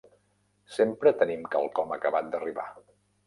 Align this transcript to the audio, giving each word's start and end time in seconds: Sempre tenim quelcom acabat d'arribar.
Sempre 0.77 1.11
tenim 1.19 1.45
quelcom 1.55 1.93
acabat 1.99 2.33
d'arribar. 2.35 2.69